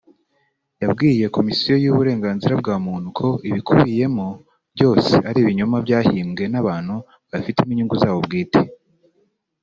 [0.81, 4.27] yabwiye Komisiyo y’Uburenganzira bwa muntu ko ibikubiyemo
[4.75, 6.95] byose ari ibinyoma byahimbwe n’abantu
[7.29, 8.61] babifitemo inyungu zabo bwite